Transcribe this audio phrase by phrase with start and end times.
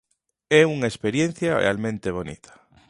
[0.59, 2.51] É unha experiencia realmente bonita.